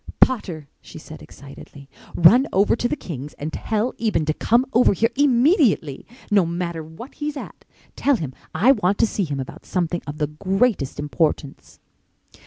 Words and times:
"Potter," 0.19 0.67
she 0.81 0.97
said, 0.97 1.21
excitedly, 1.21 1.87
"run 2.15 2.47
over 2.51 2.75
to 2.75 2.87
the 2.87 2.95
Kings' 2.95 3.35
and 3.35 3.53
tell 3.53 3.93
Eben 3.99 4.25
to 4.25 4.33
come 4.33 4.65
over 4.73 4.93
here 4.93 5.11
immediately—no 5.15 6.43
matter 6.43 6.83
what 6.83 7.13
he's 7.13 7.37
at. 7.37 7.65
Tell 7.95 8.15
him 8.15 8.33
I 8.55 8.71
want 8.71 8.97
to 8.97 9.05
see 9.05 9.25
him 9.25 9.39
about 9.39 9.63
something 9.67 10.01
of 10.07 10.17
the 10.17 10.25
greatest 10.25 10.97
importance." 10.99 11.79